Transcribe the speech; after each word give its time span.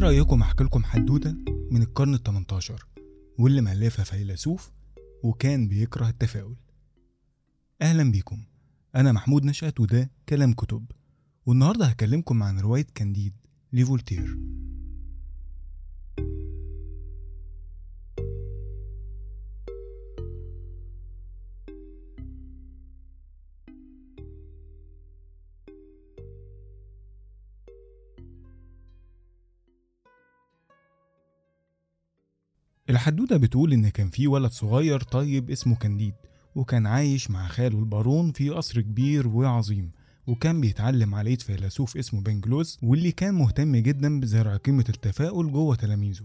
رأيكم 0.00 0.42
أحكي 0.42 0.64
لكم 0.64 0.84
حدوتة 0.84 1.36
من 1.70 1.82
القرن 1.82 2.14
ال 2.14 2.22
18 2.22 2.86
واللي 3.38 3.60
مألفها 3.60 4.04
فيلسوف 4.04 4.70
وكان 5.22 5.68
بيكره 5.68 6.08
التفاؤل. 6.08 6.56
أهلا 7.82 8.10
بيكم. 8.12 8.44
أنا 8.96 9.12
محمود 9.12 9.44
نشأت 9.44 9.80
وده 9.80 10.10
كلام 10.28 10.52
كتب. 10.52 10.84
والنهاردة 11.46 11.86
هكلمكم 11.86 12.42
عن 12.42 12.60
رواية 12.60 12.86
كانديد 12.94 13.32
لفولتير. 13.72 14.38
الحدوتة 32.90 33.36
بتقول 33.36 33.72
إن 33.72 33.88
كان 33.88 34.10
في 34.10 34.26
ولد 34.26 34.50
صغير 34.50 35.00
طيب 35.00 35.50
اسمه 35.50 35.76
كانديد 35.76 36.14
وكان 36.54 36.86
عايش 36.86 37.30
مع 37.30 37.48
خاله 37.48 37.78
البارون 37.78 38.32
في 38.32 38.50
قصر 38.50 38.80
كبير 38.80 39.28
وعظيم 39.28 39.90
وكان 40.26 40.60
بيتعلم 40.60 41.14
على 41.14 41.30
ايد 41.30 41.42
فيلسوف 41.42 41.96
اسمه 41.96 42.20
بنجلوس 42.20 42.78
واللي 42.82 43.12
كان 43.12 43.34
مهتم 43.34 43.76
جدا 43.76 44.20
بزرع 44.20 44.56
قيمة 44.56 44.84
التفاؤل 44.88 45.52
جوه 45.52 45.74
تلاميذه. 45.74 46.24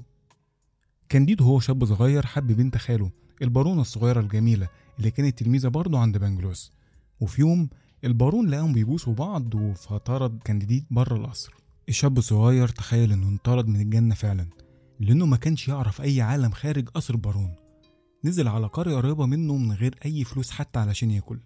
كانديد 1.10 1.42
وهو 1.42 1.60
شاب 1.60 1.86
صغير 1.86 2.26
حب 2.26 2.48
بنت 2.48 2.78
خاله 2.78 3.12
البارونة 3.42 3.82
الصغيرة 3.82 4.20
الجميلة 4.20 4.68
اللي 4.98 5.12
كانت 5.12 5.40
تلميذة 5.40 5.68
برضه 5.68 6.00
عند 6.00 6.18
بنجلوس 6.18 6.72
وفي 7.20 7.42
يوم 7.42 7.70
البارون 8.04 8.50
لقاهم 8.50 8.74
بيبوسوا 8.74 9.14
بعض 9.14 9.74
فطرد 9.74 10.40
كانديد 10.44 10.86
بره 10.92 11.16
القصر. 11.16 11.54
الشاب 11.90 12.18
الصغير 12.18 12.68
تخيل 12.68 13.12
إنه 13.12 13.28
انطرد 13.28 13.68
من 13.68 13.82
الجنة 13.82 14.16
فعلا. 14.16 14.65
لأنه 15.00 15.26
ما 15.26 15.38
كانش 15.38 15.68
يعرف 15.68 16.02
أي 16.02 16.22
عالم 16.22 16.52
خارج 16.52 16.90
قصر 16.90 17.14
البارون. 17.14 17.56
نزل 18.24 18.48
على 18.48 18.68
قرية 18.68 18.96
قريبة 18.96 19.26
منه 19.26 19.58
من 19.58 19.72
غير 19.72 19.96
أي 20.06 20.24
فلوس 20.24 20.52
حتى 20.52 20.80
علشان 20.80 21.12
ياكل. 21.12 21.40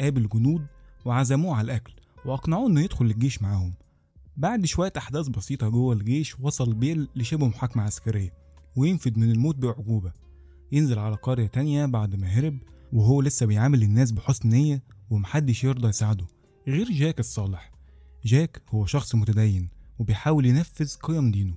قابل 0.00 0.28
جنود 0.28 0.66
وعزموه 1.04 1.56
على 1.56 1.64
الأكل 1.64 1.92
وأقنعوه 2.24 2.66
إنه 2.66 2.80
يدخل 2.80 3.04
الجيش 3.04 3.42
معاهم. 3.42 3.74
بعد 4.36 4.66
شوية 4.66 4.92
أحداث 4.96 5.28
بسيطة 5.28 5.68
جوه 5.68 5.94
الجيش 5.94 6.40
وصل 6.40 6.74
بيل 6.74 7.08
لشبه 7.16 7.46
محاكمة 7.46 7.82
عسكرية 7.82 8.34
وينفد 8.76 9.18
من 9.18 9.30
الموت 9.30 9.56
بأعجوبة 9.56 10.12
ينزل 10.72 10.98
على 10.98 11.16
قرية 11.16 11.46
تانية 11.46 11.86
بعد 11.86 12.16
ما 12.16 12.26
هرب 12.26 12.58
وهو 12.92 13.22
لسه 13.22 13.46
بيعامل 13.46 13.82
الناس 13.82 14.12
بحسن 14.12 14.48
نية 14.48 14.82
ومحدش 15.10 15.64
يرضى 15.64 15.88
يساعده 15.88 16.26
غير 16.68 16.90
جاك 16.90 17.20
الصالح. 17.20 17.72
جاك 18.24 18.62
هو 18.68 18.86
شخص 18.86 19.14
متدين 19.14 19.68
وبيحاول 19.98 20.46
ينفذ 20.46 20.96
قيم 20.96 21.30
دينه. 21.30 21.54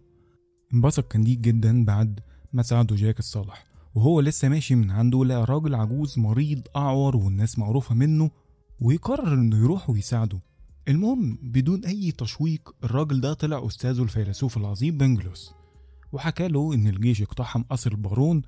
انبسط 0.73 1.11
كانديد 1.11 1.41
جدا 1.41 1.85
بعد 1.85 2.19
ما 2.53 2.63
ساعده 2.63 2.95
جاك 2.95 3.19
الصالح. 3.19 3.65
وهو 3.95 4.19
لسه 4.19 4.49
ماشي 4.49 4.75
من 4.75 4.91
عنده 4.91 5.25
لقى 5.25 5.45
راجل 5.45 5.75
عجوز 5.75 6.19
مريض 6.19 6.61
أعور 6.75 7.15
والناس 7.15 7.59
معروفة 7.59 7.95
منه 7.95 8.31
ويقرر 8.81 9.33
إنه 9.33 9.57
يروح 9.57 9.89
ويساعده. 9.89 10.39
المهم 10.87 11.37
بدون 11.41 11.85
أي 11.85 12.11
تشويق 12.11 12.75
الراجل 12.83 13.21
ده 13.21 13.33
طلع 13.33 13.67
أستاذه 13.67 14.03
الفيلسوف 14.03 14.57
العظيم 14.57 14.97
بنجلوس 14.97 15.53
وحكى 16.11 16.47
له 16.47 16.73
إن 16.73 16.87
الجيش 16.87 17.21
اقتحم 17.21 17.63
قصر 17.63 17.91
البارون 17.91 18.41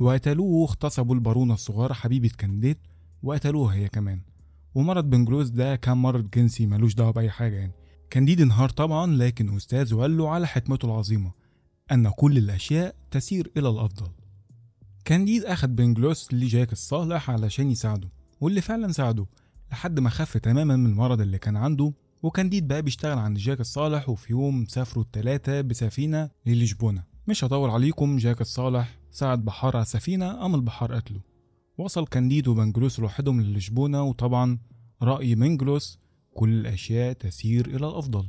وقتلوه 0.00 0.46
واغتصبوا 0.46 1.14
البارونة 1.14 1.54
الصغيرة 1.54 1.92
حبيبة 1.92 2.30
كانديد 2.38 2.76
وقتلوها 3.22 3.74
هي 3.74 3.88
كمان. 3.88 4.20
ومرض 4.74 5.10
بنجلوس 5.10 5.48
ده 5.48 5.76
كان 5.76 5.96
مرض 5.96 6.30
جنسي 6.30 6.66
ملوش 6.66 6.94
دعوة 6.94 7.10
بأي 7.10 7.30
حاجة 7.30 7.54
يعني. 7.56 7.72
كانديد 8.10 8.40
انهار 8.40 8.68
طبعا 8.68 9.06
لكن 9.16 9.56
أستاذه 9.56 9.94
قال 9.94 10.16
له 10.16 10.28
على 10.30 10.46
حكمته 10.46 10.86
العظيمة. 10.86 11.39
أن 11.92 12.08
كل 12.10 12.38
الأشياء 12.38 12.94
تسير 13.10 13.50
إلى 13.56 13.68
الأفضل. 13.68 14.08
كانديد 15.04 15.44
أخد 15.44 15.76
بنجلوس 15.76 16.34
لجاك 16.34 16.72
الصالح 16.72 17.30
علشان 17.30 17.70
يساعده 17.70 18.08
واللي 18.40 18.60
فعلا 18.60 18.92
ساعده 18.92 19.26
لحد 19.72 20.00
ما 20.00 20.10
خف 20.10 20.36
تماما 20.36 20.76
من 20.76 20.86
المرض 20.86 21.20
اللي 21.20 21.38
كان 21.38 21.56
عنده 21.56 21.92
وكانديد 22.22 22.68
بقى 22.68 22.82
بيشتغل 22.82 23.18
عند 23.18 23.38
جاك 23.38 23.60
الصالح 23.60 24.08
وفي 24.08 24.32
يوم 24.32 24.64
سافروا 24.66 25.04
التلاتة 25.04 25.60
بسفينة 25.60 26.30
للشبونة. 26.46 27.04
مش 27.28 27.44
هطول 27.44 27.70
عليكم 27.70 28.16
جاك 28.16 28.40
الصالح 28.40 28.98
ساعد 29.10 29.44
بحار 29.44 29.76
على 29.76 29.82
السفينة 29.82 30.32
قام 30.32 30.54
البحار 30.54 30.94
قتله. 30.94 31.20
وصل 31.78 32.06
كانديد 32.06 32.48
وبنجلوس 32.48 33.00
لوحدهم 33.00 33.40
للشبونة 33.40 34.02
وطبعا 34.02 34.58
رأي 35.02 35.34
بنجلوس 35.34 35.98
كل 36.34 36.48
الأشياء 36.60 37.12
تسير 37.12 37.66
إلى 37.66 37.88
الأفضل. 37.88 38.26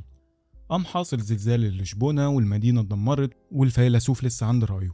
قام 0.72 0.84
حاصل 0.84 1.20
زلزال 1.20 1.78
لشبونة 1.78 2.28
والمدينة 2.28 2.80
اتدمرت 2.80 3.30
والفيلسوف 3.50 4.24
لسه 4.24 4.46
عند 4.46 4.64
رأيه. 4.64 4.90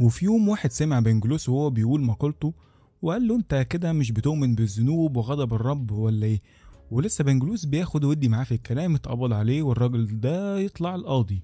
وفي 0.00 0.24
يوم 0.24 0.48
واحد 0.48 0.72
سمع 0.72 1.00
بنجلوس 1.00 1.48
وهو 1.48 1.70
بيقول 1.70 2.02
مقولته 2.02 2.54
وقال 3.02 3.28
له 3.28 3.36
أنت 3.36 3.54
كده 3.70 3.92
مش 3.92 4.12
بتؤمن 4.12 4.54
بالذنوب 4.54 5.16
وغضب 5.16 5.54
الرب 5.54 5.90
ولا 5.90 6.26
إيه؟ 6.26 6.42
ولسه 6.90 7.24
بنجلوس 7.24 7.64
بياخد 7.64 8.04
ودي 8.04 8.28
معاه 8.28 8.44
في 8.44 8.54
الكلام 8.54 8.94
اتقبض 8.94 9.32
عليه 9.32 9.62
والراجل 9.62 10.20
ده 10.20 10.58
يطلع 10.58 10.94
القاضي. 10.94 11.40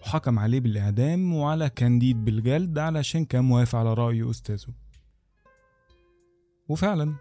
وحكم 0.00 0.38
عليه 0.38 0.60
بالإعدام 0.60 1.34
وعلى 1.34 1.70
كانديد 1.70 2.24
بالجلد 2.24 2.78
علشان 2.78 3.24
كان 3.24 3.44
موافق 3.44 3.78
على 3.78 3.94
رأي 3.94 4.30
أستاذه. 4.30 4.74
وفعلا 6.68 7.14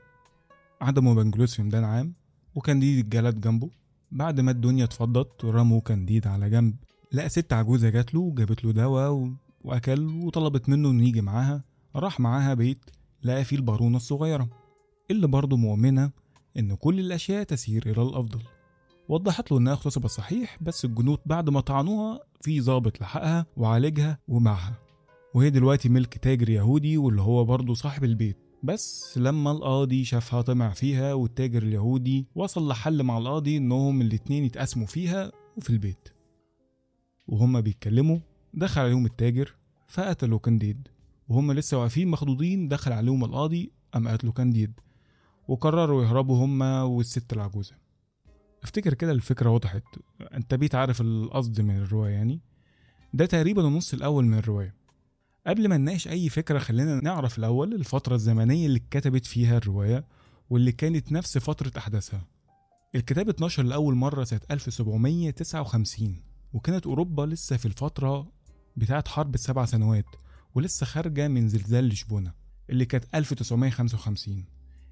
عدموا 0.82 1.14
بنجلوس 1.14 1.56
في 1.56 1.64
ميدان 1.64 1.84
عام 1.84 2.14
وكانديد 2.56 3.06
اتجلد 3.06 3.42
جنبه. 3.42 3.83
بعد 4.14 4.40
ما 4.40 4.52
الدنيا 4.52 4.84
اتفضت 4.84 5.46
رموا 5.46 5.82
كانديد 5.82 6.28
على 6.28 6.50
جنب 6.50 6.76
لقى 7.14 7.30
ست 7.30 7.54
عجوزة 7.54 7.90
جات 7.90 8.14
له 8.14 8.20
وجابت 8.20 8.66
له 8.66 8.72
دواء 8.72 9.12
و... 9.12 9.34
وأكل 9.62 10.08
وطلبت 10.08 10.70
منه 10.70 10.90
إنه 10.90 11.08
يجي 11.08 11.22
معاها. 11.22 11.64
راح 11.96 12.20
معاها 12.20 12.54
بيت 12.54 12.80
لقى 13.24 13.44
فيه 13.44 13.56
البارونة 13.56 13.98
الصغيرة 13.98 14.50
اللي 15.12 15.28
برضه 15.28 15.58
مؤمنة 15.58 16.12
إن 16.58 16.76
كل 16.76 17.00
الأشياء 17.00 17.44
تسير 17.44 17.84
إلى 17.86 18.02
الأفضل. 18.02 18.40
وضحت 19.10 19.52
له 19.52 19.58
إنها 19.58 19.74
اغتصبت 19.74 20.06
صحيح 20.06 20.58
بس 20.62 20.86
الجنود 20.86 21.20
بعد 21.26 21.50
ما 21.50 21.62
طعنوها 21.62 22.20
في 22.42 22.60
ضابط 22.60 23.02
لحقها 23.02 23.46
وعالجها 23.58 24.20
ومعها. 24.28 24.80
وهي 25.34 25.50
دلوقتي 25.50 25.90
ملك 25.90 26.18
تاجر 26.18 26.50
يهودي 26.50 26.98
واللي 26.98 27.22
هو 27.22 27.46
برضه 27.46 27.74
صاحب 27.74 28.04
البيت. 28.04 28.38
بس 28.64 29.18
لما 29.18 29.52
القاضي 29.52 30.06
شافها 30.06 30.42
طمع 30.42 30.70
فيها 30.70 31.14
والتاجر 31.14 31.64
اليهودي 31.64 32.28
وصل 32.36 32.68
لحل 32.68 33.04
مع 33.04 33.18
القاضي 33.18 33.58
إنهم 33.58 34.02
الاتنين 34.02 34.44
يتقاسموا 34.44 34.88
فيها 34.88 35.32
وفي 35.58 35.70
البيت. 35.70 36.10
وهما 37.28 37.60
بيتكلموا 37.60 38.20
دخل 38.54 38.82
عليهم 38.82 39.06
التاجر 39.06 39.56
فقتلوا 39.88 40.40
كانديد 40.40 40.88
وهما 41.30 41.54
لسه 41.54 41.78
واقفين 41.78 42.08
مخضوضين 42.08 42.68
دخل 42.68 42.92
عليهم 42.92 43.24
القاضي 43.24 43.72
قام 43.94 44.08
قتلوا 44.08 44.34
كانديد 44.34 44.80
وقرروا 45.48 46.04
يهربوا 46.04 46.46
هما 46.46 46.84
والست 46.84 47.34
العجوزة. 47.34 47.76
افتكر 48.64 48.94
كده 48.94 49.12
الفكرة 49.12 49.50
وضحت. 49.50 49.84
انت 50.34 50.56
بيت 50.56 50.76
عارف 50.76 51.02
القصد 51.02 51.62
من 51.62 51.78
الرواية 51.78 52.14
يعني؟ 52.14 52.42
ده 53.14 53.26
تقريبا 53.26 53.68
النص 53.68 53.94
الأول 53.94 54.26
من 54.26 54.38
الرواية. 54.38 54.83
قبل 55.48 55.68
ما 55.70 55.78
نناقش 55.78 56.08
أي 56.08 56.30
فكرة 56.30 56.60
خلينا 56.60 57.00
نعرف 57.04 57.38
الأول 57.40 57.74
الفترة 57.74 58.16
الزمنية 58.16 58.66
اللي 58.66 58.78
اتكتبت 58.78 59.26
فيها 59.26 59.58
الرواية 59.58 60.06
واللي 60.50 60.72
كانت 60.72 61.12
نفس 61.12 61.38
فترة 61.38 61.72
أحداثها. 61.78 62.28
الكتاب 62.96 63.30
اتنشر 63.30 63.64
لأول 63.64 63.96
مرة 63.96 64.24
سنة 64.24 64.40
1759 64.52 66.16
وكانت 66.54 66.86
أوروبا 66.86 67.22
لسه 67.22 67.58
في 67.58 67.66
الفترة 67.66 68.32
بتاعت 68.78 69.08
حرب 69.08 69.34
السبع 69.36 69.66
سنوات 69.66 70.06
ولسه 70.56 70.86
خارجة 70.86 71.28
من 71.28 71.48
زلزال 71.48 71.88
لشبونة 71.88 72.34
اللي 72.70 72.86
كانت 72.86 73.06
1955 73.16 74.46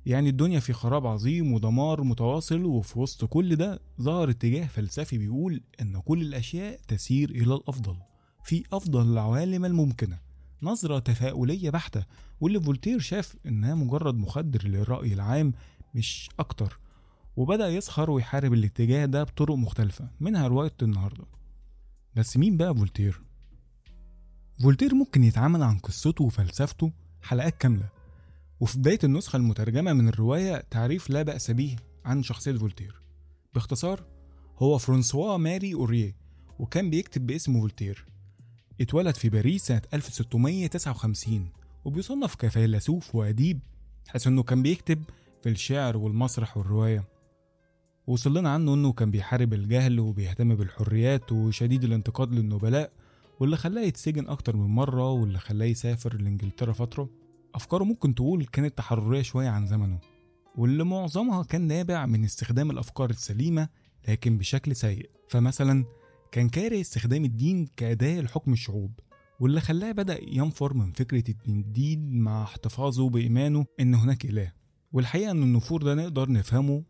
يعني 0.06 0.30
الدنيا 0.30 0.60
في 0.60 0.74
خراب 0.74 1.08
عظيم 1.08 1.54
ودمار 1.54 2.04
متواصل 2.04 2.66
وفي 2.66 3.00
وسط 3.00 3.26
كل 3.26 3.56
ده 3.56 3.80
ظهر 4.02 4.30
اتجاه 4.30 4.68
فلسفي 4.68 5.18
بيقول 5.18 5.62
إن 5.82 6.00
كل 6.00 6.22
الأشياء 6.22 6.80
تسير 6.88 7.30
إلى 7.30 7.54
الأفضل 7.56 7.96
في 8.44 8.64
أفضل 8.74 9.12
العوالم 9.12 9.66
الممكنة. 9.66 10.31
نظرة 10.64 11.00
تفاؤلية 11.00 11.70
بحتة 11.70 12.06
واللي 12.42 12.62
فولتير 12.62 13.00
شاف 13.00 13.36
إنها 13.46 13.76
مجرد 13.76 14.16
مخدر 14.16 14.68
للرأي 14.68 15.14
العام 15.14 15.54
مش 15.96 16.30
أكتر 16.40 16.80
وبدأ 17.38 17.70
يسخر 17.70 18.12
ويحارب 18.12 18.54
الاتجاه 18.54 19.06
ده 19.06 19.24
بطرق 19.24 19.56
مختلفة 19.56 20.10
منها 20.20 20.48
رواية 20.48 20.74
النهاردة. 20.82 21.24
بس 22.16 22.38
مين 22.38 22.58
بقى 22.58 22.76
فولتير؟ 22.76 23.22
فولتير 24.62 24.96
ممكن 24.96 25.24
يتعمل 25.24 25.64
عن 25.64 25.78
قصته 25.78 26.24
وفلسفته 26.24 26.92
حلقات 27.22 27.58
كاملة 27.58 27.90
وفي 28.60 28.78
بداية 28.78 29.00
النسخة 29.04 29.38
المترجمة 29.38 29.94
من 29.94 30.08
الرواية 30.08 30.64
تعريف 30.72 31.10
لا 31.10 31.24
بأس 31.24 31.52
به 31.52 31.76
عن 32.06 32.24
شخصية 32.24 32.58
فولتير. 32.58 33.02
باختصار 33.54 34.04
هو 34.58 34.78
فرانسوا 34.78 35.38
ماري 35.38 35.74
أوريه 35.74 36.16
وكان 36.60 36.90
بيكتب 36.90 37.28
باسم 37.28 37.60
فولتير. 37.60 38.06
اتولد 38.82 39.16
في 39.16 39.30
باريس 39.30 39.66
سنة 39.66 39.82
1659 39.94 41.50
وبيصنف 41.86 42.36
كفيلسوف 42.36 43.16
وأديب 43.16 43.60
حيث 44.08 44.28
إنه 44.28 44.44
كان 44.44 44.62
بيكتب 44.62 45.04
في 45.44 45.50
الشعر 45.50 45.98
والمسرح 45.98 46.58
والرواية. 46.58 47.04
وصل 48.08 48.38
لنا 48.38 48.50
عنه 48.50 48.74
إنه 48.74 48.94
كان 48.94 49.12
بيحارب 49.12 49.54
الجهل 49.54 50.00
وبيهتم 50.00 50.56
بالحريات 50.56 51.32
وشديد 51.32 51.84
الانتقاد 51.84 52.34
للنبلاء 52.34 52.92
واللي 53.40 53.58
خلاه 53.58 53.82
يتسجن 53.82 54.28
أكتر 54.28 54.56
من 54.56 54.68
مرة 54.68 55.12
واللي 55.12 55.40
خلاه 55.40 55.66
يسافر 55.66 56.18
لإنجلترا 56.18 56.74
فترة. 56.74 57.10
أفكاره 57.56 57.84
ممكن 57.84 58.16
تقول 58.16 58.46
كانت 58.46 58.78
تحررية 58.78 59.22
شوية 59.22 59.50
عن 59.50 59.68
زمنه 59.68 60.00
واللي 60.58 60.84
معظمها 60.84 61.44
كان 61.44 61.62
نابع 61.62 62.06
من 62.06 62.24
استخدام 62.24 62.72
الأفكار 62.72 63.10
السليمة 63.10 63.70
لكن 64.08 64.38
بشكل 64.38 64.76
سيء. 64.76 65.10
فمثلا 65.30 65.86
كان 66.32 66.50
كاره 66.50 66.82
استخدام 66.82 67.26
الدين 67.26 67.68
كأداة 67.78 68.22
لحكم 68.22 68.54
الشعوب 68.54 68.92
واللي 69.40 69.62
خلاه 69.62 69.92
بدأ 69.92 70.20
ينفر 70.28 70.74
من 70.74 70.92
فكرة 70.92 71.24
الدين 71.48 72.20
مع 72.20 72.44
احتفاظه 72.44 73.10
بإيمانه 73.10 73.66
إن 73.80 73.96
هناك 73.96 74.26
إله. 74.26 74.52
والحقيقة 74.92 75.32
إن 75.32 75.44
النفور 75.44 75.84
ده 75.84 75.96
نقدر 75.96 76.32
نفهمه 76.32 76.84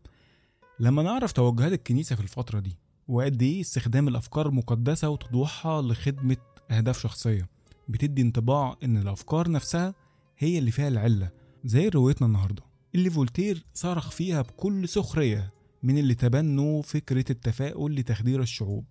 لما 0.80 1.02
نعرف 1.02 1.32
توجهات 1.32 1.72
الكنيسة 1.72 2.16
في 2.16 2.22
الفترة 2.22 2.58
دي 2.60 2.78
وقد 3.08 3.42
إيه 3.42 3.60
استخدام 3.60 4.08
الأفكار 4.08 4.48
المقدسة 4.48 5.08
وتضويحها 5.08 5.82
لخدمة 5.82 6.36
أهداف 6.70 6.98
شخصية 7.00 7.48
بتدي 7.88 8.22
انطباع 8.22 8.76
إن 8.84 8.96
الأفكار 8.96 9.50
نفسها 9.50 9.94
هي 10.38 10.58
اللي 10.58 10.70
فيها 10.70 10.88
العلة 10.88 11.30
زي 11.64 11.88
روايتنا 11.88 12.26
النهاردة 12.26 12.62
اللي 12.94 13.10
فولتير 13.10 13.64
صرخ 13.74 14.10
فيها 14.10 14.42
بكل 14.42 14.88
سخرية 14.88 15.52
من 15.82 15.98
اللي 15.98 16.14
تبنوا 16.14 16.82
فكرة 16.82 17.24
التفاؤل 17.30 17.94
لتخدير 17.94 18.42
الشعوب. 18.42 18.84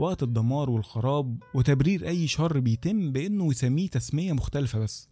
وقت 0.00 0.22
الدمار 0.22 0.70
والخراب 0.70 1.42
وتبرير 1.54 2.08
أي 2.08 2.28
شر 2.28 2.58
بيتم 2.60 3.12
بإنه 3.12 3.50
يسميه 3.50 3.88
تسمية 3.88 4.32
مختلفة 4.32 4.78
بس. 4.78 5.08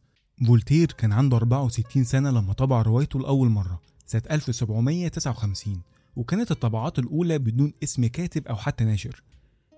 فولتير 0.47 0.93
كان 0.93 1.13
عنده 1.13 1.37
64 1.37 2.05
سنة 2.05 2.31
لما 2.31 2.53
طبع 2.53 2.83
روايته 2.83 3.21
لأول 3.21 3.49
مرة 3.49 3.81
سنة 4.07 4.23
1759 4.31 5.81
وكانت 6.17 6.51
الطبعات 6.51 6.99
الأولى 6.99 7.39
بدون 7.39 7.73
اسم 7.83 8.07
كاتب 8.07 8.47
أو 8.49 8.57
حتى 8.57 8.85
ناشر. 8.85 9.23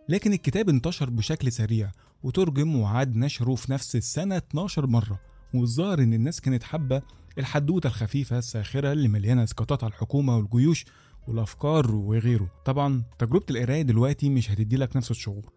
لكن 0.08 0.32
الكتاب 0.32 0.68
انتشر 0.68 1.10
بشكل 1.10 1.52
سريع 1.52 1.92
وترجم 2.22 2.76
وعاد 2.76 3.16
نشره 3.16 3.54
في 3.54 3.72
نفس 3.72 3.96
السنة 3.96 4.36
12 4.36 4.86
مرة 4.86 5.20
والظاهر 5.54 6.02
إن 6.02 6.14
الناس 6.14 6.40
كانت 6.40 6.62
حابة 6.62 7.02
الحدوتة 7.38 7.86
الخفيفة 7.86 8.38
الساخرة 8.38 8.92
اللي 8.92 9.08
مليانة 9.08 9.44
اسقاطات 9.44 9.84
على 9.84 9.92
الحكومة 9.92 10.36
والجيوش 10.36 10.84
والأفكار 11.28 11.94
وغيره. 11.94 12.50
طبعا 12.64 13.02
تجربة 13.18 13.46
القراية 13.50 13.82
دلوقتي 13.82 14.28
مش 14.28 14.50
هتدي 14.50 14.76
لك 14.76 14.96
نفس 14.96 15.10
الشعور. 15.10 15.52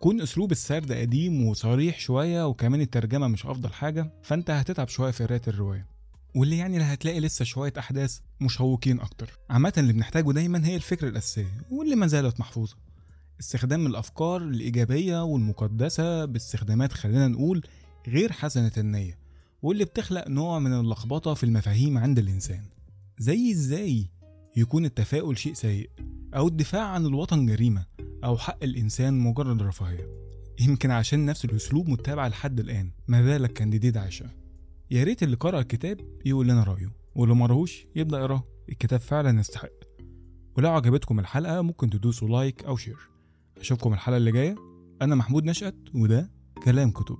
كون 0.00 0.20
أسلوب 0.20 0.52
السرد 0.52 0.92
قديم 0.92 1.46
وصريح 1.46 1.98
شوية 2.00 2.46
وكمان 2.46 2.80
الترجمة 2.80 3.28
مش 3.28 3.46
أفضل 3.46 3.72
حاجة 3.72 4.12
فأنت 4.22 4.50
هتتعب 4.50 4.88
شوية 4.88 5.10
في 5.10 5.24
قراية 5.24 5.42
الرواية. 5.48 5.86
واللي 6.34 6.56
يعني 6.58 6.78
هتلاقي 6.82 7.20
لسه 7.20 7.44
شوية 7.44 7.72
أحداث 7.78 8.18
مشوقين 8.40 9.00
أكتر. 9.00 9.38
عامة 9.50 9.72
اللي 9.78 9.92
بنحتاجه 9.92 10.32
دايما 10.32 10.66
هي 10.66 10.76
الفكرة 10.76 11.08
الأساسية 11.08 11.66
واللي 11.70 11.96
ما 11.96 12.06
زالت 12.06 12.40
محفوظة. 12.40 12.76
استخدام 13.40 13.86
الأفكار 13.86 14.42
الإيجابية 14.42 15.24
والمقدسة 15.24 16.24
باستخدامات 16.24 16.92
خلينا 16.92 17.28
نقول 17.28 17.66
غير 18.08 18.32
حسنة 18.32 18.72
النية 18.76 19.18
واللي 19.62 19.84
بتخلق 19.84 20.28
نوع 20.28 20.58
من 20.58 20.72
اللخبطة 20.80 21.34
في 21.34 21.44
المفاهيم 21.44 21.98
عند 21.98 22.18
الإنسان. 22.18 22.64
زي 23.18 23.50
إزاي 23.50 24.06
يكون 24.56 24.84
التفاؤل 24.84 25.38
شيء 25.38 25.54
سيء 25.54 25.90
أو 26.36 26.48
الدفاع 26.48 26.82
عن 26.82 27.06
الوطن 27.06 27.46
جريمة 27.46 27.86
أو 28.24 28.36
حق 28.36 28.64
الإنسان 28.64 29.18
مجرد 29.18 29.62
رفاهية. 29.62 30.08
يمكن 30.60 30.90
عشان 30.90 31.26
نفس 31.26 31.44
الأسلوب 31.44 31.88
متبع 31.88 32.28
لحد 32.28 32.60
الآن. 32.60 32.90
ما 33.08 33.22
بالك 33.22 33.52
كانديديد 33.52 33.96
عاشا 33.96 34.30
يا 34.90 35.04
ريت 35.04 35.22
اللي 35.22 35.36
قرأ 35.36 35.60
الكتاب 35.60 36.00
يقول 36.24 36.48
لنا 36.48 36.62
رأيه. 36.62 36.92
واللي 37.14 37.34
مرهوش 37.34 37.86
يبدأ 37.96 38.18
يقراه 38.18 38.44
الكتاب 38.68 39.00
فعلا 39.00 39.40
يستحق. 39.40 39.70
ولو 40.56 40.70
عجبتكم 40.70 41.18
الحلقة 41.18 41.62
ممكن 41.62 41.90
تدوسوا 41.90 42.28
like 42.28 42.64
أو 42.64 42.76
share. 42.76 42.98
أشوفكم 43.58 43.92
الحلقة 43.92 44.16
اللي 44.16 44.32
جاية. 44.32 44.56
أنا 45.02 45.14
محمود 45.14 45.44
نشأت 45.44 45.76
وده 45.94 46.30
كلام 46.64 46.90
كتب. 46.90 47.16